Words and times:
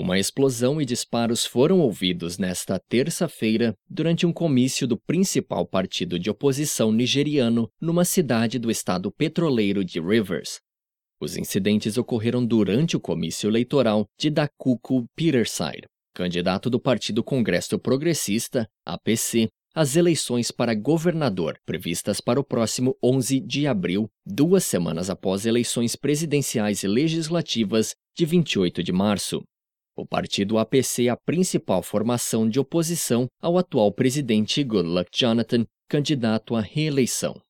Uma 0.00 0.16
explosão 0.16 0.80
e 0.80 0.84
disparos 0.84 1.44
foram 1.44 1.80
ouvidos 1.80 2.38
nesta 2.38 2.78
terça-feira 2.78 3.74
durante 3.90 4.24
um 4.24 4.32
comício 4.32 4.86
do 4.86 4.96
principal 4.96 5.66
partido 5.66 6.20
de 6.20 6.30
oposição 6.30 6.92
nigeriano 6.92 7.68
numa 7.80 8.04
cidade 8.04 8.60
do 8.60 8.70
estado 8.70 9.10
petroleiro 9.10 9.84
de 9.84 10.00
Rivers. 10.00 10.60
Os 11.20 11.36
incidentes 11.36 11.98
ocorreram 11.98 12.46
durante 12.46 12.96
o 12.96 13.00
comício 13.00 13.50
eleitoral 13.50 14.06
de 14.16 14.30
Dakuku 14.30 15.04
Peterside, 15.16 15.88
candidato 16.14 16.70
do 16.70 16.78
Partido 16.78 17.24
Congresso 17.24 17.76
Progressista, 17.76 18.68
APC, 18.86 19.48
às 19.74 19.96
eleições 19.96 20.52
para 20.52 20.76
governador, 20.76 21.58
previstas 21.66 22.20
para 22.20 22.38
o 22.38 22.44
próximo 22.44 22.96
11 23.02 23.40
de 23.40 23.66
abril, 23.66 24.08
duas 24.24 24.62
semanas 24.62 25.10
após 25.10 25.44
eleições 25.44 25.96
presidenciais 25.96 26.84
e 26.84 26.86
legislativas 26.86 27.96
de 28.16 28.24
28 28.24 28.80
de 28.80 28.92
março. 28.92 29.42
O 29.98 30.06
partido 30.06 30.58
APC 30.58 31.06
é 31.06 31.08
a 31.08 31.16
principal 31.16 31.82
formação 31.82 32.48
de 32.48 32.60
oposição 32.60 33.26
ao 33.42 33.58
atual 33.58 33.90
presidente 33.90 34.62
Goodluck 34.62 35.10
Jonathan, 35.12 35.66
candidato 35.88 36.54
à 36.54 36.60
reeleição. 36.60 37.42